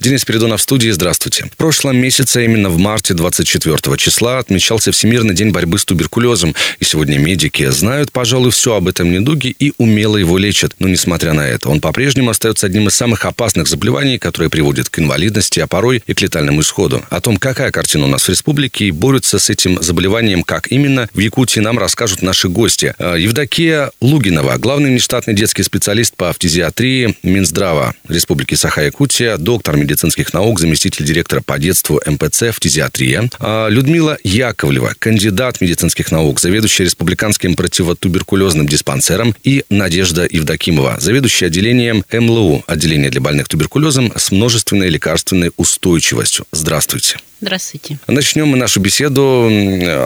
Денис 0.00 0.24
Передонов 0.24 0.60
в 0.60 0.62
студии. 0.62 0.90
Здравствуйте. 0.90 1.46
В 1.46 1.56
прошлом 1.56 1.96
месяце, 1.96 2.44
именно 2.44 2.70
в 2.70 2.78
марте 2.78 3.14
24 3.14 3.96
числа, 3.96 4.38
отмечался 4.38 4.92
Всемирный 4.92 5.34
день 5.34 5.50
борьбы 5.50 5.76
с 5.76 5.84
туберкулезом. 5.84 6.54
И 6.78 6.84
сегодня 6.84 7.18
медики 7.18 7.68
знают, 7.70 8.12
пожалуй, 8.12 8.52
все 8.52 8.76
об 8.76 8.86
этом 8.86 9.10
недуге 9.10 9.52
и 9.58 9.72
умело 9.76 10.16
его 10.16 10.38
лечат. 10.38 10.74
Но 10.78 10.86
несмотря 10.86 11.32
на 11.32 11.48
это, 11.48 11.68
он 11.68 11.80
по-прежнему 11.80 12.30
остается 12.30 12.66
одним 12.66 12.86
из 12.86 12.94
самых 12.94 13.24
опасных 13.24 13.66
заболеваний, 13.66 14.18
которые 14.18 14.50
приводят 14.50 14.88
к 14.88 15.00
инвалидности, 15.00 15.58
а 15.58 15.66
порой 15.66 16.04
и 16.06 16.14
к 16.14 16.20
летальному 16.20 16.60
исходу. 16.60 17.04
О 17.10 17.20
том, 17.20 17.36
какая 17.36 17.72
картина 17.72 18.04
у 18.04 18.08
нас 18.08 18.22
в 18.22 18.28
республике 18.28 18.84
и 18.84 18.92
борются 18.92 19.40
с 19.40 19.50
этим 19.50 19.82
заболеванием, 19.82 20.44
как 20.44 20.70
именно, 20.70 21.08
в 21.12 21.18
Якутии 21.18 21.58
нам 21.58 21.76
расскажут 21.76 22.22
наши 22.22 22.48
гости. 22.48 22.94
Э, 23.00 23.16
Евдокия 23.18 23.90
Лугинова, 24.00 24.58
главный 24.58 24.90
внештатный 24.90 25.34
детский 25.34 25.64
специалист 25.64 26.14
по 26.14 26.32
фтизиатрии 26.32 27.16
Минздрава 27.24 27.94
Республики 28.08 28.54
Саха-Якутия, 28.54 29.38
доктор 29.38 29.76
медицины 29.76 29.87
медицинских 29.88 30.34
наук, 30.34 30.60
заместитель 30.60 31.04
директора 31.04 31.40
по 31.40 31.58
детству 31.58 32.00
МПЦ 32.04 32.52
«Фтизиатрия». 32.52 33.30
А, 33.38 33.68
Людмила 33.68 34.18
Яковлева, 34.22 34.94
кандидат 34.98 35.62
медицинских 35.62 36.12
наук, 36.12 36.40
заведующая 36.40 36.84
республиканским 36.84 37.56
противотуберкулезным 37.56 38.68
диспансером 38.68 39.34
и 39.42 39.64
Надежда 39.70 40.28
Евдокимова, 40.30 40.98
заведующая 41.00 41.48
отделением 41.48 42.04
МЛУ, 42.12 42.64
отделение 42.66 43.10
для 43.10 43.22
больных 43.22 43.48
туберкулезом 43.48 44.12
с 44.14 44.30
множественной 44.30 44.90
лекарственной 44.90 45.52
устойчивостью. 45.56 46.44
Здравствуйте. 46.52 47.16
Здравствуйте. 47.40 47.98
Начнем 48.08 48.48
мы 48.48 48.58
нашу 48.58 48.80
беседу 48.80 49.50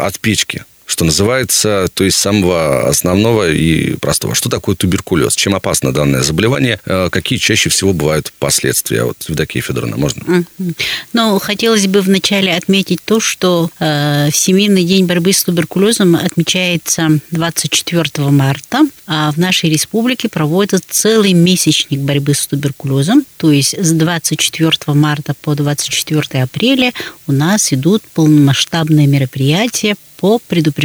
от 0.04 0.20
печки 0.20 0.64
что 0.92 1.06
называется, 1.06 1.88
то 1.95 2.04
есть 2.04 2.18
самого 2.18 2.87
основного 2.87 3.51
и 3.51 3.96
простого. 3.96 4.35
Что 4.35 4.51
такое 4.51 4.76
туберкулез? 4.76 5.35
Чем 5.35 5.54
опасно 5.54 5.90
данное 5.90 6.21
заболевание? 6.21 6.79
Э, 6.85 7.09
какие 7.10 7.38
чаще 7.38 7.71
всего 7.71 7.95
бывают 7.95 8.30
последствия? 8.38 9.04
Вот, 9.04 9.16
Евдокия 9.26 9.63
Федоровна, 9.63 9.96
можно? 9.96 10.45
Ну, 11.15 11.38
хотелось 11.38 11.87
бы 11.87 12.02
вначале 12.02 12.54
отметить 12.54 13.01
то, 13.02 13.20
что 13.20 13.70
э, 13.80 14.29
Всемирный 14.30 14.85
день 14.85 15.07
борьбы 15.07 15.32
с 15.32 15.45
туберкулезом 15.45 16.15
отмечается 16.15 17.20
24 17.30 18.29
марта, 18.29 18.82
а 19.07 19.32
в 19.32 19.38
нашей 19.38 19.70
республике 19.70 20.29
проводится 20.29 20.79
целый 20.87 21.32
месячник 21.32 22.01
борьбы 22.01 22.35
с 22.35 22.46
туберкулезом, 22.46 23.24
то 23.38 23.51
есть 23.51 23.74
с 23.79 23.93
24 23.93 24.73
марта 24.88 25.32
по 25.40 25.54
24 25.54 26.43
апреля 26.43 26.93
у 27.26 27.32
нас 27.32 27.73
идут 27.73 28.02
полномасштабные 28.13 29.07
мероприятия 29.07 29.96
по 30.23 30.38
предупреждению 30.38 30.82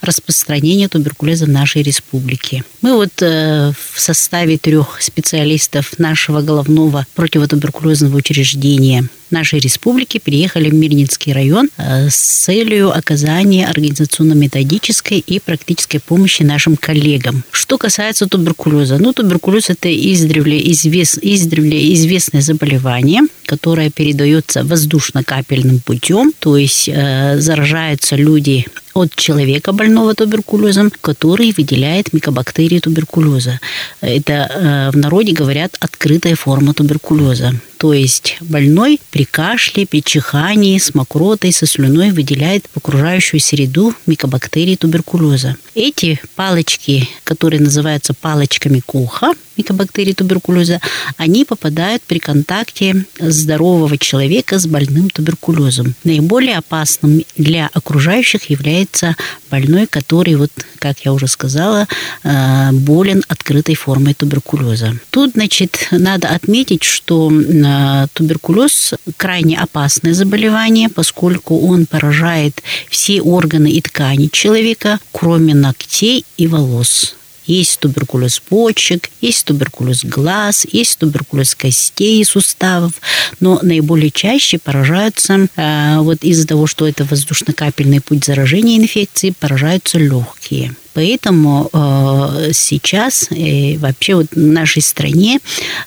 распространения 0.00 0.88
туберкулеза 0.88 1.46
в 1.46 1.50
нашей 1.50 1.82
республике. 1.82 2.64
Мы 2.80 2.94
вот 2.94 3.20
э, 3.20 3.72
в 3.94 4.00
составе 4.00 4.58
трех 4.58 5.00
специалистов 5.00 5.98
нашего 5.98 6.42
головного 6.42 7.06
противотуберкулезного 7.14 8.16
учреждения 8.16 9.08
нашей 9.32 9.58
республики 9.58 10.18
приехали 10.18 10.70
в 10.70 10.74
Мирнинский 10.74 11.32
район 11.32 11.68
э, 11.76 12.08
с 12.08 12.16
целью 12.16 12.96
оказания 12.96 13.66
организационно-методической 13.66 15.18
и 15.18 15.40
практической 15.40 15.98
помощи 15.98 16.42
нашим 16.42 16.76
коллегам. 16.76 17.42
Что 17.50 17.78
касается 17.78 18.26
туберкулеза, 18.26 18.98
ну, 18.98 19.12
туберкулез– 19.12 19.64
это 19.70 19.92
издревле, 19.92 20.70
извест, 20.70 21.18
издревле 21.22 21.92
известное 21.94 22.42
заболевание, 22.42 23.22
которое 23.46 23.90
передается 23.90 24.64
воздушно-капельным 24.64 25.80
путем, 25.80 26.32
то 26.38 26.56
есть 26.56 26.88
э, 26.88 27.40
заражаются 27.40 28.16
люди 28.16 28.66
от 28.94 29.14
человека 29.14 29.72
больного 29.72 30.14
туберкулезом, 30.14 30.92
который 31.00 31.54
выделяет 31.56 32.12
микобактерии 32.12 32.78
туберкулеза. 32.78 33.60
Это 34.00 34.32
э, 34.32 34.90
в 34.92 34.96
народе 34.96 35.32
говорят 35.32 35.76
открытая 35.80 36.36
форма 36.36 36.74
туберкулеза. 36.74 37.54
То 37.82 37.92
есть 37.92 38.36
больной 38.40 39.00
при 39.10 39.24
кашле, 39.24 39.88
при 39.88 40.04
чихании, 40.04 40.78
с 40.78 40.94
мокротой, 40.94 41.50
со 41.50 41.66
слюной 41.66 42.12
выделяет 42.12 42.66
в 42.72 42.76
окружающую 42.76 43.40
среду 43.40 43.92
микобактерии 44.06 44.76
туберкулеза. 44.76 45.56
Эти 45.74 46.20
палочки, 46.36 47.08
которые 47.24 47.60
называются 47.60 48.14
палочками 48.14 48.80
Коха, 48.86 49.32
микобактерии 49.56 50.12
туберкулеза, 50.12 50.80
они 51.16 51.44
попадают 51.44 52.02
при 52.02 52.18
контакте 52.18 53.04
здорового 53.18 53.98
человека 53.98 54.58
с 54.58 54.66
больным 54.66 55.10
туберкулезом. 55.10 55.94
Наиболее 56.04 56.58
опасным 56.58 57.22
для 57.36 57.68
окружающих 57.72 58.50
является 58.50 59.16
больной, 59.50 59.86
который, 59.86 60.34
вот, 60.36 60.50
как 60.78 61.00
я 61.04 61.12
уже 61.12 61.26
сказала, 61.26 61.86
э, 62.24 62.72
болен 62.72 63.22
открытой 63.28 63.74
формой 63.74 64.14
туберкулеза. 64.14 64.94
Тут, 65.10 65.32
значит, 65.32 65.88
надо 65.90 66.28
отметить, 66.28 66.82
что 66.82 67.30
э, 67.30 68.06
туберкулез 68.12 68.94
крайне 69.16 69.58
опасное 69.58 70.14
заболевание, 70.14 70.88
поскольку 70.88 71.68
он 71.68 71.86
поражает 71.86 72.62
все 72.88 73.20
органы 73.20 73.70
и 73.70 73.80
ткани 73.80 74.28
человека, 74.32 74.98
кроме 75.12 75.54
ногтей 75.54 76.24
и 76.36 76.46
волос. 76.46 77.14
Есть 77.52 77.80
туберкулез 77.80 78.40
почек, 78.40 79.10
есть 79.20 79.44
туберкулез 79.44 80.04
глаз, 80.06 80.66
есть 80.72 80.98
туберкулез 80.98 81.54
костей 81.54 82.22
и 82.22 82.24
суставов, 82.24 82.92
но 83.40 83.58
наиболее 83.62 84.10
чаще 84.10 84.58
поражаются, 84.58 85.48
э, 85.56 85.98
вот 85.98 86.24
из-за 86.24 86.46
того, 86.46 86.66
что 86.66 86.88
это 86.88 87.04
воздушно-капельный 87.04 88.00
путь 88.00 88.24
заражения 88.24 88.78
инфекции, 88.78 89.34
поражаются 89.38 89.98
легкие. 89.98 90.74
Поэтому 90.94 91.70
э, 91.72 92.50
сейчас 92.52 93.28
э, 93.30 93.78
вообще 93.78 94.14
вот 94.14 94.26
в 94.32 94.36
нашей 94.36 94.82
стране 94.82 95.38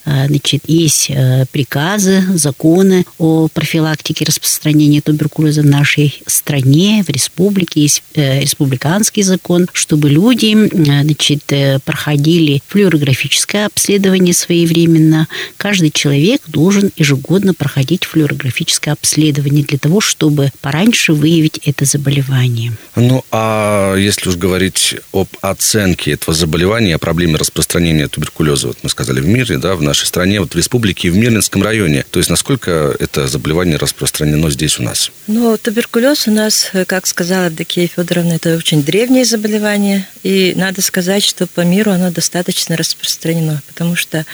э, 0.05 0.27
значит, 0.27 0.63
есть 0.67 1.11
приказы, 1.51 2.23
законы 2.33 3.05
о 3.17 3.47
профилактике 3.53 4.25
распространения 4.25 5.01
туберкулеза 5.01 5.61
в 5.61 5.65
нашей 5.65 6.21
стране, 6.25 7.03
в 7.05 7.09
республике. 7.09 7.81
Есть 7.81 8.03
республиканский 8.15 9.23
закон, 9.23 9.67
чтобы 9.73 10.09
люди 10.09 10.55
значит, 10.73 11.43
проходили 11.83 12.61
флюорографическое 12.67 13.67
обследование 13.67 14.33
своевременно. 14.33 15.27
Каждый 15.57 15.91
человек 15.91 16.41
должен 16.47 16.91
ежегодно 16.95 17.53
проходить 17.53 18.05
флюорографическое 18.05 18.93
обследование 18.93 19.63
для 19.63 19.77
того, 19.77 20.01
чтобы 20.01 20.51
пораньше 20.61 21.13
выявить 21.13 21.59
это 21.65 21.85
заболевание. 21.85 22.73
Ну, 22.95 23.23
а 23.31 23.95
если 23.95 24.29
уж 24.29 24.35
говорить 24.35 24.94
об 25.11 25.27
оценке 25.41 26.11
этого 26.11 26.33
заболевания, 26.33 26.95
о 26.95 26.99
проблеме 26.99 27.37
распространения 27.37 28.07
туберкулеза, 28.07 28.67
вот 28.67 28.77
мы 28.83 28.89
сказали, 28.89 29.19
в 29.19 29.27
мире, 29.27 29.57
да, 29.57 29.75
в 29.75 29.81
нашей 29.81 30.05
стране, 30.05 30.39
вот 30.39 30.53
в 30.53 30.57
республике 30.57 31.07
и 31.07 31.11
в 31.11 31.17
Мирнинском 31.17 31.63
районе. 31.63 32.05
То 32.11 32.19
есть 32.19 32.29
насколько 32.29 32.95
это 32.99 33.27
заболевание 33.27 33.77
распространено 33.77 34.49
здесь 34.49 34.79
у 34.79 34.83
нас? 34.83 35.11
Ну, 35.27 35.57
туберкулез 35.57 36.27
у 36.27 36.31
нас, 36.31 36.71
как 36.87 37.07
сказала 37.07 37.45
Евдокия 37.45 37.87
Федоровна, 37.87 38.33
это 38.33 38.55
очень 38.55 38.83
древнее 38.83 39.25
заболевание. 39.25 40.07
И 40.23 40.53
надо 40.55 40.81
сказать, 40.81 41.23
что 41.23 41.47
по 41.47 41.61
миру 41.61 41.91
оно 41.91 42.11
достаточно 42.11 42.75
распространено, 42.77 43.61
потому 43.67 43.95
что 43.95 44.25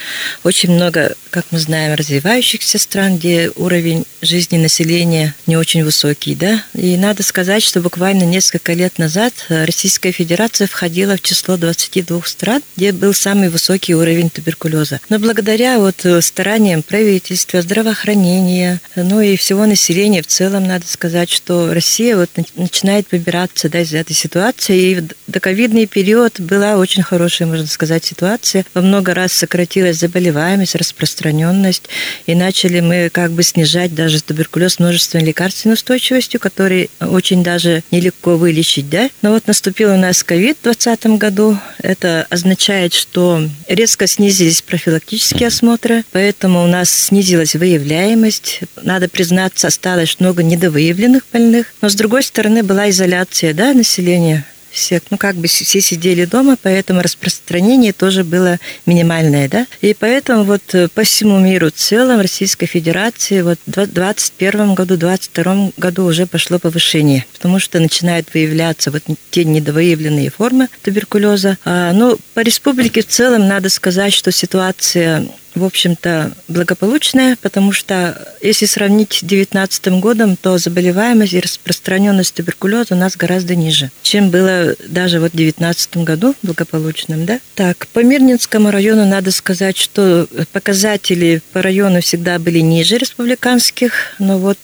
очень 0.44 0.72
много, 0.72 1.14
как 1.30 1.46
мы 1.50 1.58
знаем, 1.58 1.94
развивающихся 1.94 2.78
стран, 2.78 3.18
где 3.18 3.50
уровень 3.56 4.04
жизни 4.20 4.58
населения 4.58 5.34
не 5.46 5.56
очень 5.56 5.84
высокий, 5.84 6.34
да. 6.34 6.62
И 6.74 6.96
надо 6.96 7.22
сказать, 7.22 7.62
что 7.62 7.80
буквально 7.80 8.24
несколько 8.24 8.72
лет 8.72 8.98
назад 8.98 9.32
Российская 9.48 10.12
Федерация 10.12 10.51
Федерация 10.52 10.66
входила 10.66 11.16
в 11.16 11.22
число 11.22 11.56
22 11.56 12.22
стран, 12.26 12.62
где 12.76 12.92
был 12.92 13.14
самый 13.14 13.48
высокий 13.48 13.94
уровень 13.94 14.28
туберкулеза. 14.28 15.00
Но 15.08 15.18
благодаря 15.18 15.78
вот 15.78 16.04
э, 16.04 16.20
стараниям 16.20 16.82
правительства, 16.82 17.62
здравоохранения, 17.62 18.78
ну 18.94 19.22
и 19.22 19.36
всего 19.36 19.64
населения 19.64 20.20
в 20.20 20.26
целом, 20.26 20.66
надо 20.66 20.86
сказать, 20.86 21.30
что 21.30 21.72
Россия 21.72 22.18
вот 22.18 22.28
начинает 22.56 23.06
выбираться 23.12 23.70
да, 23.70 23.80
из 23.80 23.94
этой 23.94 24.12
ситуации. 24.12 24.78
И 24.78 24.94
в 24.96 25.08
доковидный 25.26 25.86
период 25.86 26.38
была 26.38 26.76
очень 26.76 27.02
хорошая, 27.02 27.48
можно 27.48 27.66
сказать, 27.66 28.04
ситуация. 28.04 28.66
Во 28.74 28.82
много 28.82 29.14
раз 29.14 29.32
сократилась 29.32 29.96
заболеваемость, 29.96 30.74
распространенность, 30.74 31.88
и 32.26 32.34
начали 32.34 32.80
мы 32.80 33.08
как 33.10 33.30
бы 33.32 33.42
снижать 33.42 33.94
даже 33.94 34.22
туберкулез 34.22 34.78
множественной 34.78 35.24
лекарственной 35.24 35.74
устойчивостью, 35.74 36.40
который 36.40 36.90
очень 37.00 37.42
даже 37.42 37.82
нелегко 37.90 38.36
вылечить, 38.36 38.90
да. 38.90 39.08
Но 39.22 39.30
вот 39.30 39.46
наступил 39.46 39.94
у 39.94 39.96
нас 39.96 40.22
ковид, 40.22 40.41
ковид 40.42 40.58
в 40.58 40.62
2020 40.62 41.18
году. 41.18 41.58
Это 41.78 42.26
означает, 42.28 42.92
что 42.94 43.48
резко 43.68 44.08
снизились 44.08 44.60
профилактические 44.60 45.46
осмотры, 45.46 46.04
поэтому 46.10 46.64
у 46.64 46.66
нас 46.66 46.90
снизилась 46.90 47.54
выявляемость. 47.54 48.62
Надо 48.82 49.08
признаться, 49.08 49.68
осталось 49.68 50.18
много 50.18 50.42
недовыявленных 50.42 51.22
больных. 51.32 51.72
Но, 51.80 51.88
с 51.88 51.94
другой 51.94 52.24
стороны, 52.24 52.64
была 52.64 52.90
изоляция 52.90 53.54
да, 53.54 53.72
населения 53.72 54.44
все, 54.72 55.00
ну, 55.10 55.18
как 55.18 55.36
бы 55.36 55.46
все 55.48 55.80
сидели 55.80 56.24
дома, 56.24 56.56
поэтому 56.60 57.02
распространение 57.02 57.92
тоже 57.92 58.24
было 58.24 58.58
минимальное, 58.86 59.48
да. 59.48 59.66
И 59.80 59.94
поэтому 59.94 60.44
вот 60.44 60.62
э, 60.74 60.88
по 60.88 61.04
всему 61.04 61.38
миру 61.38 61.68
в 61.68 61.72
целом 61.72 62.20
Российской 62.20 62.66
Федерации 62.66 63.42
вот 63.42 63.58
в 63.66 63.70
2021 63.70 64.74
году, 64.74 64.96
2022 64.96 65.72
году 65.76 66.04
уже 66.06 66.26
пошло 66.26 66.58
повышение, 66.58 67.26
потому 67.32 67.58
что 67.58 67.78
начинают 67.80 68.32
выявляться 68.32 68.90
вот 68.90 69.02
те 69.30 69.44
недовыявленные 69.44 70.30
формы 70.30 70.68
туберкулеза. 70.82 71.58
А, 71.64 71.92
ну, 71.92 72.18
по 72.34 72.40
республике 72.40 73.02
в 73.02 73.06
целом 73.06 73.46
надо 73.46 73.68
сказать, 73.68 74.12
что 74.12 74.32
ситуация 74.32 75.26
в 75.54 75.64
общем-то, 75.64 76.32
благополучная, 76.48 77.36
потому 77.40 77.72
что 77.72 78.34
если 78.40 78.66
сравнить 78.66 79.12
с 79.12 79.20
2019 79.20 79.88
годом, 80.00 80.36
то 80.36 80.58
заболеваемость 80.58 81.34
и 81.34 81.40
распространенность 81.40 82.34
туберкулеза 82.34 82.94
у 82.94 82.98
нас 82.98 83.16
гораздо 83.16 83.54
ниже, 83.54 83.90
чем 84.02 84.30
было 84.30 84.74
даже 84.88 85.20
вот 85.20 85.32
в 85.32 85.36
2019 85.36 85.98
году 85.98 86.34
благополучным. 86.42 87.26
Да? 87.26 87.40
Так, 87.54 87.86
по 87.92 88.00
Мирнинскому 88.00 88.70
району 88.70 89.04
надо 89.06 89.30
сказать, 89.30 89.76
что 89.76 90.26
показатели 90.52 91.42
по 91.52 91.62
району 91.62 92.00
всегда 92.00 92.38
были 92.38 92.60
ниже 92.60 92.98
республиканских, 92.98 94.14
но 94.18 94.38
вот 94.38 94.58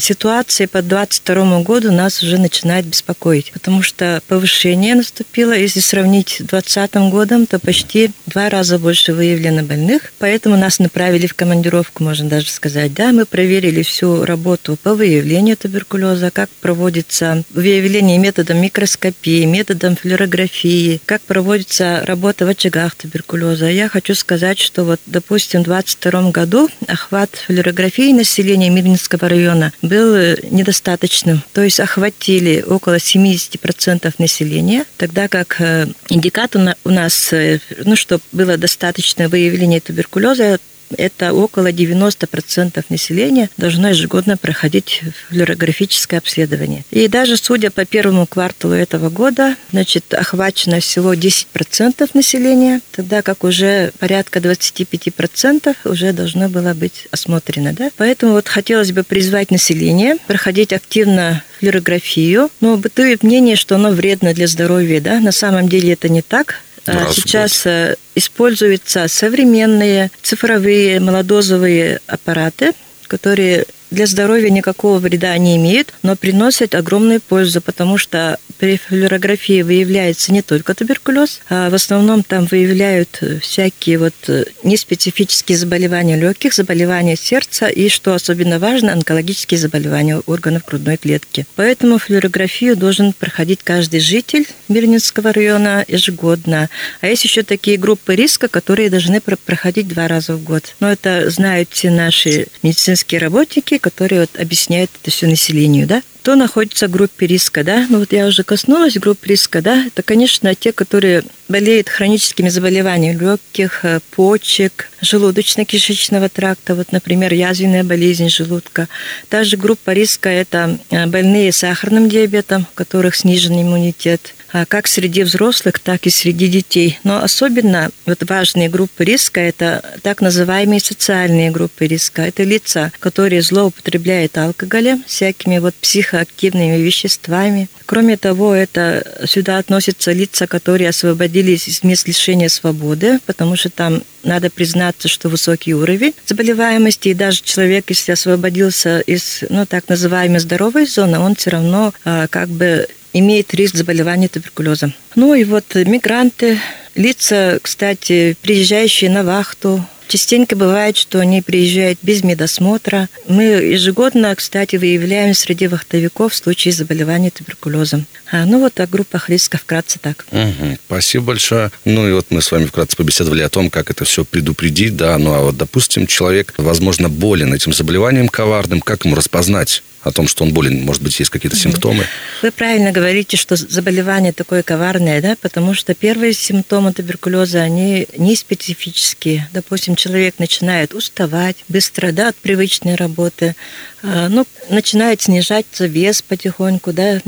ситуация 0.00 0.68
по 0.68 0.82
2022 0.82 1.62
году 1.62 1.92
нас 1.92 2.22
уже 2.22 2.38
начинает 2.38 2.86
беспокоить, 2.86 3.52
потому 3.52 3.82
что 3.82 4.22
повышение 4.28 4.94
наступило, 4.94 5.52
если 5.52 5.80
сравнить 5.80 6.30
с 6.40 6.44
2020 6.44 6.94
годом, 7.10 7.46
то 7.46 7.58
почти 7.58 8.10
два 8.26 8.48
раза 8.48 8.78
больше 8.78 9.12
выявлено 9.12 9.62
больных, 9.62 10.12
Поэтому 10.18 10.56
нас 10.56 10.78
направили 10.78 11.26
в 11.26 11.34
командировку, 11.34 12.02
можно 12.02 12.28
даже 12.28 12.48
сказать. 12.48 12.94
Да, 12.94 13.12
мы 13.12 13.26
проверили 13.26 13.82
всю 13.82 14.24
работу 14.24 14.76
по 14.82 14.94
выявлению 14.94 15.56
туберкулеза, 15.56 16.30
как 16.30 16.48
проводится 16.60 17.44
выявление 17.50 18.18
методом 18.18 18.58
микроскопии, 18.58 19.44
методом 19.44 19.96
флюорографии, 19.96 21.00
как 21.04 21.22
проводится 21.22 22.02
работа 22.06 22.46
в 22.46 22.48
очагах 22.48 22.94
туберкулеза. 22.94 23.68
Я 23.68 23.88
хочу 23.88 24.14
сказать, 24.14 24.58
что 24.58 24.84
вот, 24.84 25.00
допустим, 25.06 25.62
в 25.62 25.66
2022 25.66 26.30
году 26.30 26.68
охват 26.86 27.30
флюорографии 27.46 28.12
населения 28.12 28.70
Мирнинского 28.70 29.28
района 29.28 29.72
был 29.82 30.16
недостаточным. 30.50 31.42
То 31.52 31.62
есть 31.62 31.80
охватили 31.80 32.64
около 32.66 32.96
70% 32.96 34.14
населения, 34.18 34.84
тогда 34.96 35.28
как 35.28 35.60
э, 35.60 35.86
индикатор 36.08 36.76
у 36.84 36.90
нас, 36.90 37.32
э, 37.32 37.60
ну, 37.84 37.96
что 37.96 38.20
было 38.32 38.56
достаточно 38.56 39.28
выявления 39.28 39.80
туберкулеза, 39.80 40.05
туберкулеза 40.06 40.58
это 40.96 41.32
около 41.32 41.72
90% 41.72 42.84
населения 42.90 43.50
должно 43.56 43.88
ежегодно 43.88 44.36
проходить 44.36 45.02
флюорографическое 45.28 46.20
обследование. 46.20 46.84
И 46.92 47.08
даже 47.08 47.36
судя 47.36 47.72
по 47.72 47.84
первому 47.84 48.24
кварталу 48.24 48.74
этого 48.74 49.10
года, 49.10 49.56
значит, 49.72 50.14
охвачено 50.14 50.78
всего 50.78 51.12
10% 51.14 52.08
населения, 52.14 52.80
тогда 52.92 53.22
как 53.22 53.42
уже 53.42 53.90
порядка 53.98 54.38
25% 54.38 55.74
уже 55.84 56.12
должно 56.12 56.48
было 56.48 56.72
быть 56.72 57.08
осмотрено. 57.10 57.72
Да? 57.72 57.90
Поэтому 57.96 58.34
вот 58.34 58.46
хотелось 58.46 58.92
бы 58.92 59.02
призвать 59.02 59.50
население 59.50 60.18
проходить 60.28 60.72
активно 60.72 61.42
флюорографию. 61.58 62.48
Но 62.60 62.76
бытует 62.76 63.24
мнение, 63.24 63.56
что 63.56 63.74
оно 63.74 63.90
вредно 63.90 64.34
для 64.34 64.46
здоровья. 64.46 65.00
Да? 65.00 65.18
На 65.18 65.32
самом 65.32 65.68
деле 65.68 65.94
это 65.94 66.08
не 66.08 66.22
так. 66.22 66.62
Раз 66.86 67.14
Сейчас 67.14 67.66
э, 67.66 67.96
используются 68.14 69.08
современные 69.08 70.10
цифровые 70.22 71.00
молодозовые 71.00 72.00
аппараты, 72.06 72.72
которые 73.06 73.66
для 73.96 74.06
здоровья 74.06 74.50
никакого 74.50 74.98
вреда 74.98 75.36
не 75.38 75.56
имеют, 75.56 75.94
но 76.02 76.16
приносят 76.16 76.74
огромную 76.74 77.18
пользу, 77.20 77.62
потому 77.62 77.96
что 77.96 78.38
при 78.58 78.76
флюорографии 78.76 79.62
выявляется 79.62 80.32
не 80.32 80.42
только 80.42 80.74
туберкулез, 80.74 81.40
а 81.48 81.70
в 81.70 81.74
основном 81.74 82.22
там 82.22 82.44
выявляют 82.44 83.22
всякие 83.40 83.98
вот 83.98 84.14
неспецифические 84.62 85.56
заболевания 85.56 86.16
легких, 86.16 86.52
заболевания 86.52 87.16
сердца 87.16 87.68
и, 87.68 87.88
что 87.88 88.14
особенно 88.14 88.58
важно, 88.58 88.92
онкологические 88.92 89.58
заболевания 89.58 90.18
органов 90.26 90.64
грудной 90.66 90.98
клетки. 90.98 91.46
Поэтому 91.56 91.98
флюорографию 91.98 92.76
должен 92.76 93.14
проходить 93.14 93.60
каждый 93.62 94.00
житель 94.00 94.46
Мирнинского 94.68 95.32
района 95.32 95.84
ежегодно. 95.88 96.68
А 97.00 97.06
есть 97.06 97.24
еще 97.24 97.44
такие 97.44 97.78
группы 97.78 98.14
риска, 98.14 98.48
которые 98.48 98.90
должны 98.90 99.22
проходить 99.22 99.88
два 99.88 100.06
раза 100.06 100.34
в 100.34 100.42
год. 100.42 100.74
Но 100.80 100.92
это 100.92 101.30
знают 101.30 101.70
все 101.72 101.90
наши 101.90 102.48
медицинские 102.62 103.20
работники, 103.20 103.78
которые 103.86 104.22
вот 104.22 104.40
объясняют 104.40 104.90
это 105.00 105.12
все 105.12 105.28
населению, 105.28 105.86
да 105.86 106.02
кто 106.26 106.34
находится 106.34 106.88
в 106.88 106.90
группе 106.90 107.28
риска, 107.28 107.62
да? 107.62 107.86
Ну 107.88 108.00
вот 108.00 108.12
я 108.12 108.26
уже 108.26 108.42
коснулась 108.42 108.96
группы 108.98 109.28
риска, 109.28 109.62
да? 109.62 109.84
Это, 109.86 110.02
конечно, 110.02 110.52
те, 110.56 110.72
которые 110.72 111.22
болеют 111.46 111.88
хроническими 111.88 112.48
заболеваниями 112.48 113.16
легких, 113.16 113.84
э, 113.84 114.00
почек, 114.10 114.90
желудочно-кишечного 115.02 116.28
тракта, 116.28 116.74
вот, 116.74 116.90
например, 116.90 117.32
язвенная 117.32 117.84
болезнь 117.84 118.28
желудка. 118.28 118.88
Также 119.28 119.56
группа 119.56 119.92
риска– 119.92 120.28
это 120.30 120.80
э, 120.90 121.06
больные 121.06 121.52
сахарным 121.52 122.08
диабетом, 122.08 122.66
у 122.72 122.74
которых 122.74 123.14
снижен 123.14 123.62
иммунитет, 123.62 124.34
как 124.68 124.86
среди 124.86 125.22
взрослых, 125.22 125.78
так 125.78 126.06
и 126.06 126.10
среди 126.10 126.48
детей. 126.48 126.98
Но 127.04 127.22
особенно 127.22 127.90
вот 128.06 128.22
важные 128.28 128.68
группы 128.68 129.04
риска– 129.04 129.40
это 129.42 129.82
так 130.02 130.20
называемые 130.20 130.80
социальные 130.80 131.50
группы 131.50 131.86
риска. 131.86 132.22
Это 132.22 132.42
лица, 132.42 132.92
которые 132.98 133.42
злоупотребляют 133.42 134.36
алкоголем, 134.38 135.04
всякими 135.06 135.58
вот 135.58 135.74
психоактивными 135.74 136.76
веществами. 136.76 137.68
Кроме 137.86 138.16
того, 138.16 138.54
это 138.54 139.24
сюда 139.26 139.58
относятся 139.58 140.12
лица, 140.12 140.46
которые 140.46 140.88
освободились 140.88 141.68
из 141.68 141.82
мест 141.82 142.08
лишения 142.08 142.48
свободы, 142.48 143.20
потому 143.26 143.56
что 143.56 143.70
там 143.70 144.02
надо 144.22 144.50
признаться, 144.50 145.08
что 145.08 145.28
высокий 145.28 145.74
уровень 145.74 146.14
заболеваемости, 146.26 147.08
и 147.08 147.14
даже 147.14 147.42
человек, 147.42 147.84
если 147.88 148.12
освободился 148.12 149.00
из, 149.00 149.44
ну, 149.48 149.66
так 149.66 149.88
называемой 149.88 150.40
здоровой 150.40 150.86
зоны, 150.86 151.18
он 151.18 151.36
все 151.36 151.50
равно 151.50 151.94
а, 152.04 152.26
как 152.26 152.48
бы 152.48 152.88
имеет 153.18 153.54
риск 153.54 153.76
заболевания 153.76 154.28
туберкулезом. 154.28 154.94
Ну 155.14 155.34
и 155.34 155.44
вот 155.44 155.74
мигранты, 155.74 156.58
лица, 156.94 157.58
кстати, 157.62 158.36
приезжающие 158.42 159.10
на 159.10 159.22
вахту, 159.22 159.84
Частенько 160.08 160.54
бывает, 160.54 160.96
что 160.96 161.18
они 161.18 161.42
приезжают 161.42 161.98
без 162.02 162.22
медосмотра. 162.22 163.08
Мы 163.26 163.42
ежегодно, 163.42 164.34
кстати, 164.36 164.76
выявляем 164.76 165.34
среди 165.34 165.66
вахтовиков 165.66 166.34
случаи 166.34 166.70
заболевания 166.70 167.30
туберкулезом. 167.30 168.06
А, 168.30 168.44
ну 168.46 168.60
вот 168.60 168.78
о 168.78 168.86
группах 168.86 169.28
риска 169.28 169.58
вкратце 169.58 169.98
так. 170.00 170.24
Угу, 170.30 170.78
спасибо 170.86 171.24
большое. 171.24 171.70
Ну 171.84 172.08
и 172.08 172.12
вот 172.12 172.26
мы 172.30 172.40
с 172.40 172.52
вами 172.52 172.66
вкратце 172.66 172.96
побеседовали 172.96 173.42
о 173.42 173.48
том, 173.48 173.68
как 173.68 173.90
это 173.90 174.04
все 174.04 174.24
предупредить, 174.24 174.96
да. 174.96 175.18
Ну 175.18 175.34
а 175.34 175.40
вот, 175.40 175.56
допустим, 175.56 176.06
человек, 176.06 176.54
возможно, 176.56 177.08
болен 177.08 177.52
этим 177.52 177.72
заболеванием 177.72 178.28
коварным, 178.28 178.80
как 178.80 179.04
ему 179.04 179.16
распознать? 179.16 179.82
О 180.06 180.12
том, 180.12 180.28
что 180.28 180.44
он 180.44 180.52
болен, 180.52 180.84
может 180.84 181.02
быть, 181.02 181.18
есть 181.18 181.30
какие-то 181.30 181.56
симптомы. 181.56 182.06
Вы 182.40 182.52
правильно 182.52 182.92
говорите, 182.92 183.36
что 183.36 183.56
заболевание 183.56 184.32
такое 184.32 184.62
коварное, 184.62 185.20
да, 185.20 185.36
потому 185.40 185.74
что 185.74 185.94
первые 185.94 186.32
симптомы 186.32 186.92
туберкулеза, 186.92 187.60
они 187.62 188.06
не 188.16 188.36
специфические. 188.36 189.48
Допустим, 189.52 189.96
человек 189.96 190.38
начинает 190.38 190.94
уставать 190.94 191.56
быстро, 191.68 192.12
да, 192.12 192.28
от 192.28 192.36
привычной 192.36 192.94
работы, 192.94 193.56
а, 194.04 194.28
ну, 194.28 194.46
начинает 194.70 195.22
снижаться 195.22 195.86
вес 195.86 196.22
потихоньку, 196.22 196.92
да, 196.92 197.20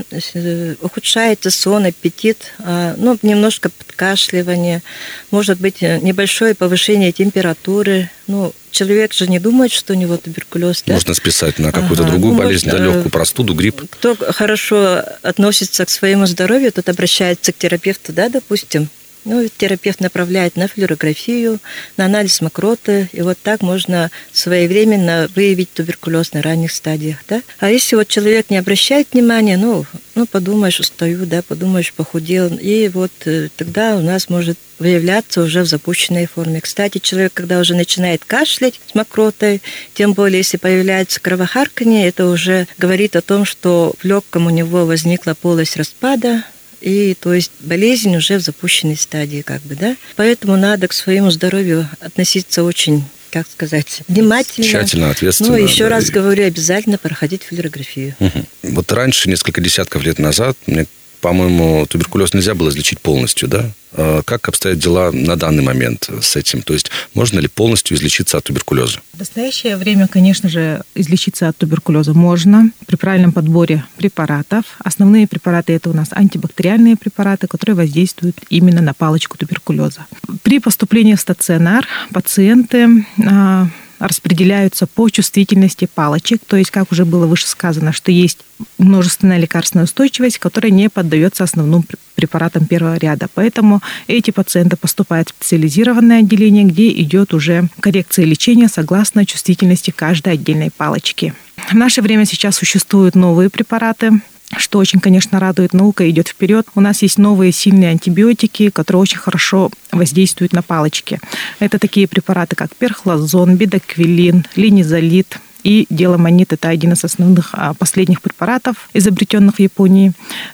ухудшается 0.81 1.51
сон, 1.51 1.87
аппетит, 1.87 2.53
а, 2.61 2.95
ну, 2.97 3.19
немножко 3.23 3.73
подкашливание, 3.99 4.83
может 5.31 5.61
быть 5.61 5.83
э, 5.83 5.99
небольшое 6.01 6.55
повышение 6.55 7.13
температуры, 7.13 8.11
ну, 8.29 8.53
человек 8.71 9.13
же 9.13 9.27
не 9.27 9.41
думает, 9.41 9.73
что 9.73 9.95
у 9.95 9.97
него 9.97 10.17
туберкулез. 10.17 10.85
Да? 10.87 10.95
Можно 10.95 11.15
списать 11.15 11.59
на 11.59 11.73
какую-то 11.73 12.05
ага, 12.05 12.13
другую 12.13 12.35
ну, 12.35 12.39
болезнь, 12.39 12.67
может, 12.67 12.81
да, 12.81 12.87
легкую 12.87 13.11
простуду, 13.11 13.55
грипп. 13.55 13.83
Кто 13.91 14.17
хорошо 14.17 15.03
относится 15.23 15.85
к 15.85 15.91
своему 15.91 16.27
здоровью, 16.27 16.73
тот 16.73 16.89
обращается 16.89 17.53
к 17.53 17.59
терапевту, 17.59 18.13
да, 18.13 18.29
допустим. 18.29 18.89
Ну, 19.25 19.47
терапевт 19.59 20.01
направляет 20.01 20.57
на 20.57 20.69
флюорографию, 20.69 21.59
на 21.97 22.07
анализ 22.07 22.41
мокроты, 22.41 23.11
и 23.13 23.21
вот 23.21 23.37
так 23.43 23.63
можно 23.63 24.11
своевременно 24.33 25.29
выявить 25.35 25.73
туберкулез 25.75 26.33
на 26.33 26.41
ранних 26.41 26.73
стадиях. 26.73 27.19
Да? 27.29 27.43
А 27.59 27.69
если 27.69 27.97
вот 27.97 28.09
человек 28.09 28.49
не 28.49 28.57
обращает 28.57 29.09
внимания, 29.13 29.59
ну, 29.59 29.85
ну 30.19 30.27
подумаешь, 30.27 30.81
устаю, 30.81 31.27
да, 31.27 31.43
подумаешь, 31.43 31.93
похудел, 31.93 32.49
и 32.57 32.89
вот 32.89 33.13
э, 33.25 33.51
тогда 33.57 33.97
у 33.97 34.01
нас 34.01 34.29
может 34.29 34.59
выявляться 34.81 35.43
уже 35.43 35.63
в 35.63 35.67
запущенной 35.67 36.27
форме. 36.27 36.61
Кстати, 36.61 36.99
человек, 36.99 37.33
когда 37.35 37.61
уже 37.61 37.77
начинает 37.77 38.25
кашлять 38.25 38.81
с 38.91 38.97
мокротой, 38.97 39.63
тем 39.95 40.15
более, 40.15 40.39
если 40.39 40.57
появляется 40.57 41.21
кровохарканье, 41.21 42.09
это 42.09 42.27
уже 42.27 42.67
говорит 42.79 43.15
о 43.15 43.23
том, 43.23 43.45
что 43.45 43.95
в 43.97 44.05
легком 44.05 44.47
у 44.47 44.51
него 44.51 44.87
возникла 44.87 45.35
полость 45.35 45.77
распада, 45.77 46.43
и 46.81 47.17
то 47.21 47.33
есть 47.33 47.53
болезнь 47.61 48.17
уже 48.17 48.39
в 48.39 48.43
запущенной 48.43 48.97
стадии, 48.97 49.43
как 49.43 49.63
бы, 49.63 49.77
да. 49.77 49.97
Поэтому 50.17 50.57
надо 50.57 50.89
к 50.89 50.93
своему 50.93 51.31
здоровью 51.31 51.89
относиться 52.01 52.65
очень 52.65 53.05
как 53.31 53.47
сказать, 53.49 54.03
внимательно. 54.09 54.67
Тщательно, 54.67 55.11
ответственно. 55.11 55.51
Ну, 55.51 55.57
еще 55.57 55.85
да. 55.85 55.91
раз 55.91 56.11
говорю, 56.11 56.47
обязательно 56.47 56.99
проходить 56.99 57.45
флюорографию. 57.45 58.15
Угу. 58.19 58.47
Вот 58.75 58.93
раньше, 58.93 59.29
несколько 59.29 59.61
десятков 59.61 60.03
лет 60.03 60.19
назад, 60.19 60.57
мне 60.67 60.87
по-моему, 61.21 61.87
туберкулез 61.87 62.35
нельзя 62.35 62.55
было 62.55 62.71
излечить 62.71 63.01
полностью, 63.01 63.49
да? 63.49 63.71
А 63.93 64.23
как 64.23 64.49
обстоят 64.49 64.79
дела 64.79 65.11
на 65.13 65.37
данный 65.37 65.63
момент 65.63 66.11
с 66.21 66.37
этим? 66.37 66.63
То 66.63 66.75
есть 66.75 66.91
можно 67.15 67.39
ли 67.41 67.49
полностью 67.49 67.97
излечиться 67.97 68.39
от 68.39 68.45
туберкулеза? 68.45 69.01
В 69.15 69.19
настоящее 69.19 69.77
время, 69.77 70.09
конечно 70.09 70.49
же, 70.49 70.83
излечиться 70.95 71.49
от 71.49 71.57
туберкулеза 71.57 72.15
можно 72.15 72.71
при 72.87 72.97
правильном 72.97 73.33
подборе 73.33 73.85
препаратов. 73.97 74.65
Основные 74.79 75.27
препараты 75.27 75.73
это 75.73 75.91
у 75.91 75.95
нас 75.95 76.09
антибактериальные 76.11 76.97
препараты, 76.97 77.47
которые 77.47 77.77
воздействуют 77.77 78.37
именно 78.51 78.83
на 78.83 78.95
палочку 78.95 79.37
туберкулеза. 79.39 80.07
При 80.43 80.61
поступлении 80.61 81.15
в 81.15 81.21
стационар 81.21 81.87
пациенты 82.13 83.05
а, 83.27 83.69
распределяются 83.99 84.87
по 84.87 85.09
чувствительности 85.09 85.89
палочек, 85.93 86.41
то 86.47 86.57
есть, 86.57 86.71
как 86.71 86.93
уже 86.93 87.05
было 87.05 87.27
выше 87.27 87.47
сказано, 87.47 87.93
что 87.93 88.13
есть 88.13 88.39
множественная 88.79 89.39
лекарственная 89.39 89.85
устойчивость, 89.85 90.39
которая 90.39 90.73
не 90.73 90.89
поддается 90.89 91.45
основным 91.45 91.85
препаратам 92.15 92.67
первого 92.67 92.97
ряда. 92.97 93.29
Поэтому 93.35 93.81
эти 94.07 94.31
пациенты 94.31 94.77
поступают 94.77 95.29
в 95.29 95.33
специализированное 95.33 96.21
отделение, 96.21 96.65
где 96.65 96.91
идет 96.91 97.35
уже 97.35 97.69
коррекция 97.81 98.25
лечения 98.25 98.69
согласно 98.69 99.25
чувствительности 99.25 99.91
каждой 99.91 100.35
отдельной 100.35 100.71
палочки. 100.71 101.35
В 101.69 101.75
наше 101.75 102.03
время 102.03 102.25
сейчас 102.25 102.57
существуют 102.57 103.15
новые 103.15 103.51
препараты, 103.51 104.21
что 104.57 104.79
очень, 104.79 105.01
конечно, 105.01 105.39
радует. 105.41 105.75
Наука 105.75 106.09
идет 106.09 106.29
вперед. 106.29 106.67
У 106.75 106.81
нас 106.81 107.03
есть 107.03 107.19
новые 107.19 107.53
сильные 107.53 107.91
антибиотики, 107.91 108.71
которые 108.71 109.03
очень 109.03 109.19
хорошо 109.19 109.71
воздействуют 109.93 110.53
на 110.53 110.63
палочки. 110.63 111.21
Это 111.59 111.79
такие 111.79 112.09
препараты, 112.09 112.57
как 112.57 112.75
перхлозон, 112.75 113.57
бидоквилин, 113.57 114.47
линизолит, 114.57 115.39
и 115.65 115.87
деламонит– 115.91 116.53
это 116.55 116.69
один 116.69 116.93
из 116.93 117.05
основных 117.05 117.51
а, 117.53 117.75
последних 117.75 118.23
препаратов, 118.23 118.89
изобретенных 118.95 119.57
в 119.57 119.61
Японии. 119.61 120.13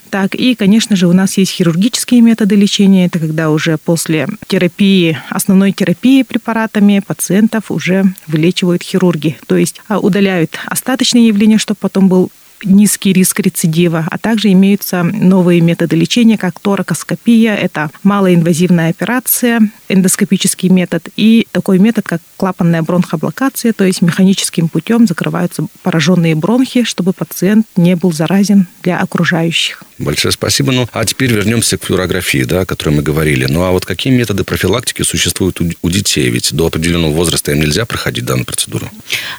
Так, 0.09 0.35
и, 0.35 0.55
конечно 0.55 0.95
же, 0.95 1.07
у 1.07 1.13
нас 1.13 1.37
есть 1.37 1.51
хирургические 1.51 2.21
методы 2.21 2.55
лечения. 2.55 3.05
Это 3.05 3.19
когда 3.19 3.51
уже 3.51 3.77
после 3.77 4.27
терапии, 4.47 5.17
основной 5.29 5.71
терапии 5.71 6.23
препаратами 6.23 7.01
пациентов 7.05 7.71
уже 7.71 8.05
вылечивают 8.27 8.83
хирурги. 8.83 9.37
То 9.47 9.55
есть 9.55 9.79
а, 9.87 9.99
удаляют 9.99 10.57
остаточные 10.65 11.27
явления, 11.27 11.59
чтобы 11.59 11.77
потом 11.79 12.09
был 12.09 12.31
низкий 12.63 13.13
риск 13.13 13.39
рецидива, 13.39 14.05
а 14.09 14.17
также 14.17 14.51
имеются 14.51 15.03
новые 15.03 15.61
методы 15.61 15.95
лечения, 15.95 16.37
как 16.37 16.59
торакоскопия, 16.59 17.55
это 17.55 17.89
малоинвазивная 18.03 18.89
операция, 18.89 19.59
эндоскопический 19.89 20.69
метод, 20.69 21.09
и 21.15 21.47
такой 21.51 21.79
метод, 21.79 22.05
как 22.07 22.21
клапанная 22.37 22.81
бронхоблокация, 22.81 23.73
то 23.73 23.83
есть 23.83 24.01
механическим 24.01 24.67
путем 24.69 25.07
закрываются 25.07 25.67
пораженные 25.83 26.35
бронхи, 26.35 26.83
чтобы 26.83 27.13
пациент 27.13 27.65
не 27.75 27.95
был 27.95 28.11
заразен 28.11 28.67
для 28.83 28.99
окружающих. 28.99 29.83
Большое 29.97 30.31
спасибо. 30.33 30.71
Ну, 30.73 30.89
а 30.91 31.05
теперь 31.05 31.31
вернемся 31.31 31.77
к 31.77 31.85
флюорографии, 31.85 32.43
да, 32.43 32.61
о 32.61 32.65
которой 32.65 32.95
мы 32.95 33.01
говорили. 33.01 33.45
Ну, 33.45 33.63
а 33.63 33.71
вот 33.71 33.85
какие 33.85 34.13
методы 34.13 34.43
профилактики 34.43 35.03
существуют 35.03 35.61
у, 35.61 35.89
детей? 35.89 36.29
Ведь 36.29 36.53
до 36.53 36.67
определенного 36.67 37.13
возраста 37.13 37.53
им 37.53 37.61
нельзя 37.61 37.85
проходить 37.85 38.25
данную 38.25 38.45
процедуру. 38.45 38.89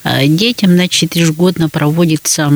А, 0.03 0.27
детям, 0.27 0.71
значит, 0.71 1.15
ежегодно 1.15 1.69
проводится 1.69 2.51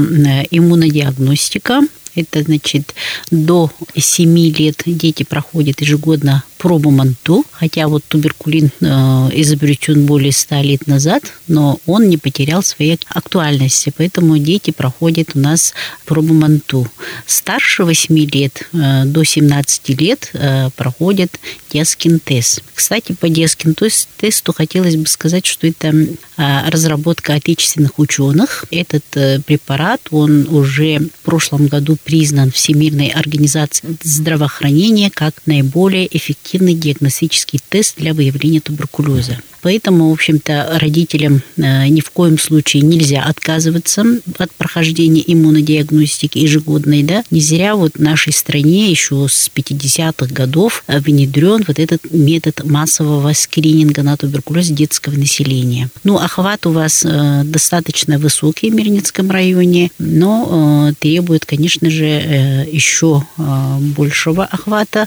иммунодиагностика. 0.50 1.80
Это 2.20 2.42
значит, 2.42 2.94
до 3.30 3.70
7 3.96 4.38
лет 4.38 4.82
дети 4.86 5.22
проходят 5.22 5.80
ежегодно 5.80 6.44
пробу 6.60 6.90
МАНТУ, 6.90 7.46
хотя 7.50 7.88
вот 7.88 8.04
туберкулин 8.06 8.70
э, 8.80 8.84
изобретен 9.32 10.04
более 10.04 10.30
100 10.30 10.60
лет 10.60 10.86
назад, 10.86 11.22
но 11.48 11.80
он 11.86 12.10
не 12.10 12.18
потерял 12.18 12.62
своей 12.62 13.00
актуальности, 13.08 13.90
поэтому 13.96 14.36
дети 14.36 14.70
проходят 14.70 15.30
у 15.34 15.38
нас 15.38 15.72
пробу 16.04 16.34
МАНТУ. 16.34 16.86
Старше 17.26 17.84
8 17.84 18.18
лет 18.34 18.68
э, 18.74 19.04
до 19.06 19.24
17 19.24 19.88
лет 20.00 20.30
э, 20.34 20.68
проходят 20.76 21.40
Дескин 21.72 22.18
тест. 22.20 22.62
Кстати, 22.74 23.12
по 23.12 23.30
Дескин 23.30 23.74
тесту 23.74 24.52
хотелось 24.52 24.96
бы 24.96 25.06
сказать, 25.06 25.46
что 25.46 25.66
это 25.66 25.94
разработка 26.36 27.34
отечественных 27.34 27.98
ученых. 27.98 28.64
Этот 28.70 29.04
препарат, 29.44 30.00
он 30.10 30.48
уже 30.48 30.98
в 30.98 31.24
прошлом 31.24 31.68
году 31.68 31.96
признан 32.10 32.50
Всемирной 32.50 33.06
организацией 33.06 33.96
здравоохранения 34.02 35.12
как 35.12 35.34
наиболее 35.46 36.08
эффективный 36.16 36.74
диагностический 36.74 37.60
тест 37.68 37.98
для 37.98 38.14
выявления 38.14 38.60
туберкулеза. 38.60 39.38
Поэтому, 39.62 40.10
в 40.10 40.12
общем-то, 40.12 40.78
родителям 40.80 41.42
э, 41.56 41.88
ни 41.88 42.00
в 42.00 42.10
коем 42.10 42.38
случае 42.38 42.82
нельзя 42.82 43.22
отказываться 43.22 44.04
от 44.38 44.52
прохождения 44.52 45.22
иммунодиагностики 45.26 46.38
ежегодной. 46.38 47.02
Да? 47.02 47.24
Не 47.30 47.40
зря 47.40 47.76
вот 47.76 47.92
в 47.94 48.00
нашей 48.00 48.32
стране 48.32 48.90
еще 48.90 49.26
с 49.28 49.50
50-х 49.54 50.32
годов 50.32 50.84
внедрен 50.86 51.64
вот 51.66 51.78
этот 51.78 52.10
метод 52.10 52.64
массового 52.64 53.32
скрининга 53.32 54.02
на 54.02 54.16
туберкулез 54.16 54.68
детского 54.68 55.14
населения. 55.14 55.90
Ну, 56.04 56.16
охват 56.16 56.66
у 56.66 56.70
вас 56.70 57.04
э, 57.04 57.42
достаточно 57.44 58.18
высокий 58.18 58.70
в 58.70 58.74
Мирницком 58.74 59.30
районе, 59.30 59.90
но 59.98 60.88
э, 60.90 60.94
требует, 60.98 61.44
конечно 61.44 61.90
же, 61.90 62.66
еще 62.70 63.24
большего 63.96 64.44
охвата, 64.44 65.06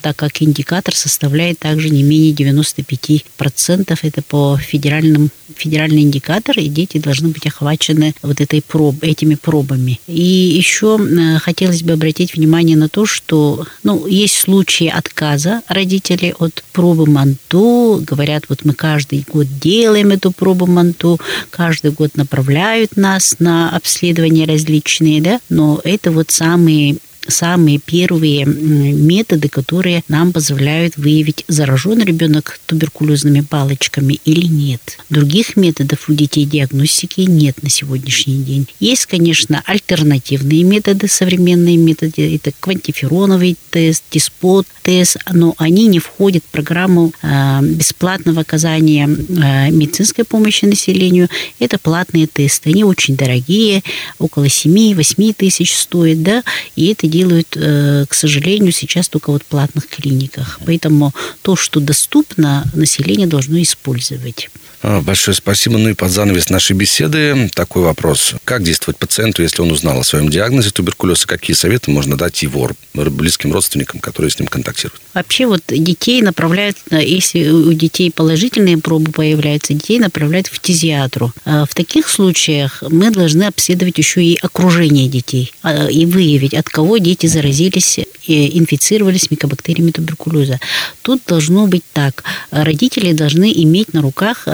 так 0.00 0.16
как 0.16 0.42
индикатор 0.42 0.94
составляет 0.94 1.58
также 1.58 1.90
не 1.90 2.02
менее 2.02 2.32
95% 2.32 3.69
процентов 3.70 4.00
это 4.02 4.22
по 4.22 4.56
федеральным, 4.56 5.30
федеральный 5.56 6.02
индикатор, 6.02 6.58
и 6.58 6.68
дети 6.68 6.98
должны 6.98 7.28
быть 7.28 7.46
охвачены 7.46 8.14
вот 8.22 8.40
этой 8.40 8.62
проб, 8.62 8.96
этими 9.02 9.36
пробами. 9.36 10.00
И 10.06 10.22
еще 10.22 10.98
э, 10.98 11.38
хотелось 11.38 11.82
бы 11.82 11.92
обратить 11.92 12.34
внимание 12.34 12.76
на 12.76 12.88
то, 12.88 13.06
что 13.06 13.66
ну, 13.84 14.06
есть 14.06 14.36
случаи 14.36 14.88
отказа 14.88 15.62
родителей 15.68 16.34
от 16.38 16.64
пробы 16.72 17.06
МАНТУ. 17.06 18.02
Говорят, 18.06 18.44
вот 18.48 18.64
мы 18.64 18.74
каждый 18.74 19.24
год 19.32 19.46
делаем 19.60 20.10
эту 20.10 20.32
пробу 20.32 20.66
МАНТУ, 20.66 21.20
каждый 21.50 21.92
год 21.92 22.16
направляют 22.16 22.96
нас 22.96 23.36
на 23.38 23.70
обследования 23.76 24.46
различные, 24.46 25.20
да, 25.22 25.40
но 25.48 25.80
это 25.84 26.10
вот 26.10 26.30
самые 26.30 26.96
самые 27.26 27.78
первые 27.78 28.44
методы, 28.44 29.48
которые 29.48 30.02
нам 30.08 30.32
позволяют 30.32 30.96
выявить, 30.96 31.44
заражен 31.48 32.00
ребенок 32.02 32.58
туберкулезными 32.66 33.40
палочками 33.40 34.20
или 34.24 34.46
нет. 34.46 34.98
Других 35.10 35.56
методов 35.56 36.08
у 36.08 36.14
детей 36.14 36.44
диагностики 36.44 37.22
нет 37.22 37.62
на 37.62 37.70
сегодняшний 37.70 38.42
день. 38.42 38.66
Есть, 38.80 39.06
конечно, 39.06 39.62
альтернативные 39.66 40.62
методы, 40.62 41.08
современные 41.08 41.76
методы. 41.76 42.34
Это 42.34 42.52
квантифероновый 42.58 43.56
тест, 43.70 44.04
диспот 44.10 44.66
тест, 44.82 45.18
но 45.30 45.54
они 45.58 45.86
не 45.86 45.98
входят 45.98 46.42
в 46.44 46.48
программу 46.48 47.12
а, 47.22 47.60
бесплатного 47.62 48.40
оказания 48.40 49.04
а, 49.04 49.70
медицинской 49.70 50.24
помощи 50.24 50.64
населению. 50.64 51.28
Это 51.58 51.78
платные 51.78 52.26
тесты. 52.26 52.70
Они 52.70 52.84
очень 52.84 53.16
дорогие, 53.16 53.82
около 54.18 54.44
7-8 54.44 55.34
тысяч 55.34 55.74
стоят, 55.74 56.22
да, 56.22 56.42
и 56.76 56.86
это 56.86 57.06
делают, 57.10 57.56
э, 57.56 58.06
к 58.08 58.14
сожалению, 58.14 58.72
сейчас 58.72 59.08
только 59.08 59.30
вот 59.30 59.42
в 59.42 59.46
платных 59.46 59.88
клиниках. 59.88 60.60
Поэтому 60.64 61.12
то, 61.42 61.56
что 61.56 61.80
доступно, 61.80 62.64
население 62.74 63.26
должно 63.26 63.60
использовать. 63.60 64.48
А, 64.82 65.02
большое 65.02 65.34
спасибо. 65.34 65.76
Ну 65.76 65.90
и 65.90 65.94
под 65.94 66.10
занавес 66.10 66.48
нашей 66.48 66.74
беседы 66.74 67.50
такой 67.54 67.82
вопрос. 67.82 68.34
Как 68.44 68.62
действовать 68.62 68.96
пациенту, 68.96 69.42
если 69.42 69.60
он 69.60 69.70
узнал 69.70 70.00
о 70.00 70.04
своем 70.04 70.30
диагнозе 70.30 70.70
туберкулеза? 70.70 71.26
Какие 71.26 71.54
советы 71.54 71.90
можно 71.90 72.16
дать 72.16 72.42
его 72.42 72.70
близким 72.94 73.52
родственникам, 73.52 74.00
которые 74.00 74.30
с 74.30 74.38
ним 74.38 74.48
контактируют? 74.48 75.00
Вообще 75.12 75.46
вот 75.46 75.62
детей 75.68 76.22
направляют, 76.22 76.78
если 76.90 77.48
у 77.50 77.72
детей 77.72 78.10
положительные 78.10 78.78
пробы 78.78 79.12
появляются, 79.12 79.74
детей 79.74 79.98
направляют 79.98 80.46
в 80.46 80.52
фтизиатру. 80.52 81.32
А 81.44 81.66
в 81.66 81.74
таких 81.74 82.08
случаях 82.08 82.82
мы 82.88 83.10
должны 83.10 83.44
обследовать 83.44 83.98
еще 83.98 84.24
и 84.24 84.38
окружение 84.40 85.08
детей 85.08 85.52
и 85.90 86.06
выявить, 86.06 86.54
от 86.54 86.68
кого 86.70 86.96
дети 87.00 87.26
заразились 87.26 88.00
инфицировались 88.30 89.30
микобактериями 89.30 89.90
туберкулеза. 89.90 90.60
Тут 91.02 91.22
должно 91.26 91.66
быть 91.66 91.84
так. 91.92 92.24
Родители 92.50 93.12
должны 93.12 93.52
иметь 93.52 93.92
на 93.92 94.02
руках 94.02 94.46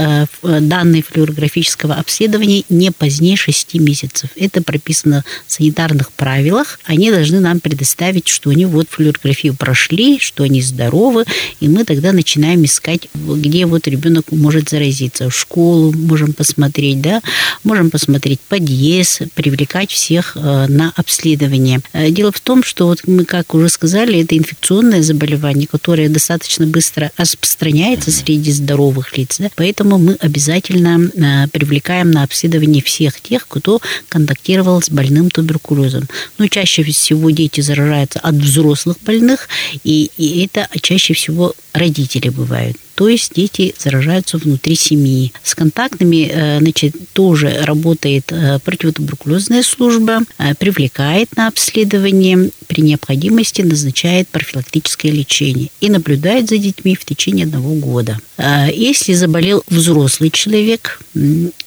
данные 0.42 1.02
флюорографического 1.02 1.95
обследования 1.95 2.64
не 2.68 2.90
позднее 2.90 3.37
6 3.37 3.75
месяцев. 3.75 4.30
Это 4.37 4.62
прописано 4.62 5.25
в 5.47 5.52
санитарных 5.52 6.12
правилах. 6.12 6.78
Они 6.85 7.11
должны 7.11 7.40
нам 7.40 7.61
предоставить, 7.61 8.28
что 8.28 8.50
они 8.50 8.66
вот 8.66 8.88
флюорографию 8.90 9.54
прошли, 9.54 10.18
что 10.18 10.45
они 10.45 10.62
здоровы, 10.62 11.25
и 11.61 11.68
мы 11.68 11.85
тогда 11.85 12.12
начинаем 12.12 12.64
искать, 12.64 13.09
где 13.14 13.66
вот 13.66 13.87
ребенок 13.88 14.33
может 14.33 14.68
заразиться. 14.68 15.30
В 15.30 15.37
школу 15.37 15.92
можем 15.92 16.33
посмотреть, 16.33 17.00
да, 17.00 17.21
можем 17.64 17.90
посмотреть 17.90 18.40
подъезд, 18.40 19.23
привлекать 19.35 19.90
всех 19.90 20.37
э, 20.37 20.66
на 20.68 20.92
обследование. 20.97 21.80
Э, 21.92 22.11
дело 22.11 22.33
в 22.33 22.40
том, 22.40 22.62
что 22.62 22.87
вот 22.87 23.00
мы, 23.06 23.25
как 23.25 23.54
уже 23.54 23.65
сказали, 23.68 24.23
это 24.23 24.37
инфекционное 24.37 25.02
заболевание, 25.02 25.66
которое 25.66 26.08
достаточно 26.08 26.66
быстро 26.66 27.11
распространяется 27.16 28.11
среди 28.11 28.52
здоровых 28.52 29.16
лиц. 29.16 29.37
Да? 29.38 29.49
Поэтому 29.56 29.99
мы 29.99 30.14
обязательно 30.14 31.00
э, 31.00 31.49
привлекаем 31.49 32.11
на 32.11 32.23
обследование 32.23 32.82
всех 32.82 33.20
тех, 33.20 33.46
кто 33.49 33.80
контактировал 34.08 34.82
с 34.82 34.90
больным 34.90 35.30
туберкулезом. 35.30 36.08
Но 36.38 36.49
чаще 36.49 36.82
всего 36.82 37.30
дети 37.30 37.61
заражаются 37.61 38.20
от 38.20 38.35
взрослых 38.35 38.96
больных, 39.02 39.49
и, 39.85 40.11
и 40.16 40.44
это 40.44 40.68
чаще 40.80 41.14
всего 41.14 41.54
родители 41.73 42.28
бывают. 42.28 42.76
То 42.97 43.11
есть 43.11 43.35
дети 43.35 43.75
заражаются 43.79 44.38
внутри 44.38 44.75
семьи. 44.75 45.33
С 45.43 45.55
контактными 45.55 46.31
э, 46.33 46.59
значит, 46.61 46.95
тоже 47.12 47.61
работает 47.62 48.33
э, 48.33 48.59
противотуберкулезная 48.65 49.62
служба, 49.62 50.23
э, 50.38 50.55
привлекает 50.55 51.37
на 51.37 51.49
обследование, 51.49 52.50
при 52.67 52.81
необходимости 52.81 53.61
назначает 53.61 54.29
профилактическое 54.29 55.12
лечение 55.12 55.69
и 55.81 55.91
наблюдает 55.91 56.49
за 56.49 56.57
детьми 56.57 56.97
в 56.97 57.05
течение 57.05 57.45
одного 57.45 57.75
года. 57.75 58.19
Если 58.38 59.12
заболел 59.15 59.62
взрослый 59.69 60.31
человек, 60.31 61.00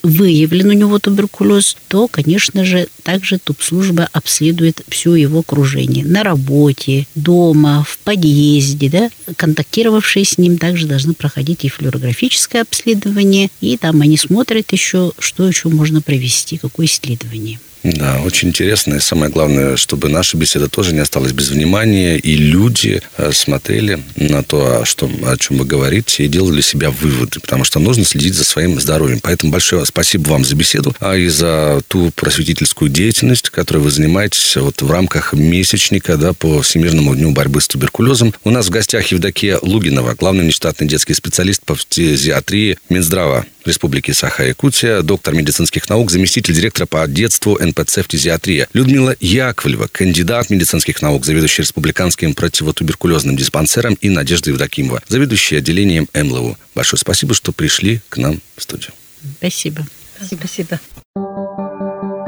выявлен 0.04 0.70
у 0.70 0.74
него 0.74 1.00
туберкулез, 1.00 1.78
то, 1.88 2.08
конечно 2.08 2.66
же, 2.66 2.88
также 3.04 3.40
тубслужба 3.40 4.08
обследует 4.12 4.82
все 4.88 5.16
его 5.16 5.40
окружение. 5.40 6.06
На 6.06 6.24
работе, 6.24 7.08
дома, 7.16 7.86
в 7.88 7.98
подъезде. 8.00 8.90
Да? 8.90 9.10
Контактировавшие 9.36 10.26
с 10.26 10.38
ним 10.38 10.58
также 10.58 10.86
должны 10.86 11.14
проходить 11.20 11.66
и 11.66 11.70
флюорографическое 11.70 12.64
обследование, 12.64 13.52
и 13.62 13.78
там 13.78 14.02
они 14.02 14.18
смотрят 14.18 14.72
еще, 14.72 15.12
что 15.20 15.48
еще 15.48 15.70
можно 15.70 16.02
провести, 16.02 16.58
какое 16.58 16.88
исследование. 16.88 17.60
Да, 17.84 18.22
очень 18.26 18.50
интересно. 18.50 18.96
И 18.96 19.00
самое 19.00 19.32
главное, 19.32 19.78
чтобы 19.78 20.10
наша 20.10 20.36
беседа 20.38 20.68
тоже 20.68 20.94
не 20.94 21.00
осталась 21.00 21.32
без 21.32 21.50
внимания, 21.50 22.18
и 22.18 22.36
люди 22.36 23.02
э, 23.18 23.32
смотрели 23.32 24.00
на 24.16 24.44
то, 24.44 24.84
что, 24.84 25.10
о 25.26 25.38
чем 25.38 25.58
вы 25.60 25.66
говорите, 25.66 26.26
и 26.26 26.28
делали 26.28 26.62
себя 26.62 26.92
выводы, 26.92 27.40
потому 27.40 27.64
что 27.64 27.80
нужно 27.80 28.04
следить 28.04 28.34
за 28.34 28.44
своим 28.44 28.80
здоровьем. 28.80 29.20
Поэтому 29.22 29.52
большое 29.52 29.86
спасибо 29.86 30.30
вам 30.30 30.44
за 30.44 30.56
беседу, 30.56 30.94
а 31.00 31.16
и 31.16 31.30
за 31.30 31.82
ту 31.88 32.12
просветительскую 32.16 32.90
деятельность, 32.90 33.50
которой 33.50 33.80
вы 33.80 33.92
занимаетесь 33.92 34.58
вот 34.58 34.82
в 34.82 34.92
рамках 34.92 35.34
месячника 35.34 36.18
да, 36.18 36.34
по 36.34 36.62
Всемирному 36.62 37.16
дню 37.16 37.32
борьбы 37.32 37.62
с 37.62 37.68
туберкулезом. 37.68 38.34
У 38.44 38.50
нас 38.50 38.68
в 38.68 38.72
гостях 38.72 39.08
Евдокия 39.08 39.60
Лугинова, 39.62 40.16
главный 40.16 40.44
внештатный 40.44 40.88
детский 40.88 41.14
специалист 41.14 41.64
по 41.64 41.76
фтизиатрии 41.76 42.78
Минздрава. 42.90 43.46
Республики 43.66 44.12
Саха-Якутия, 44.12 45.02
доктор 45.02 45.34
медицинских 45.34 45.90
наук, 45.90 46.12
заместитель 46.12 46.54
директора 46.54 46.86
по 46.86 47.08
детству 47.08 47.58
НПЦ 47.62 48.04
«Фтизиатрия». 48.04 48.68
Людмила 48.74 49.16
Яковлева, 49.20 49.88
кандидат 49.92 50.50
медицинских 50.50 51.02
наук, 51.02 51.26
заведующий 51.26 51.64
республиканским 51.64 52.34
противотуберкулезным 52.34 53.36
диспансером 53.36 53.96
и 53.96 54.10
Надежда 54.10 54.52
Евдокимова, 54.52 55.04
заведующая 55.08 55.60
отделением 55.60 56.08
МЛУ. 56.14 56.58
Большое 56.76 57.00
спасибо, 57.00 57.34
что 57.34 57.52
пришли 57.52 58.02
к 58.10 58.18
нам 58.18 58.40
в 58.56 58.64
студию. 58.64 58.92
Спасибо. 59.38 59.86
Спасибо. 60.22 60.80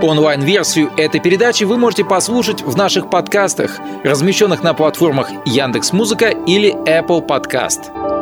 Онлайн-версию 0.01 0.91
этой 0.97 1.21
передачи 1.21 1.63
вы 1.63 1.77
можете 1.77 2.03
послушать 2.03 2.61
в 2.61 2.75
наших 2.75 3.09
подкастах, 3.09 3.77
размещенных 4.03 4.63
на 4.63 4.73
платформах 4.73 5.29
Яндекс.Музыка 5.45 6.29
или 6.47 6.73
Apple 6.87 7.25
Podcast. 7.27 8.20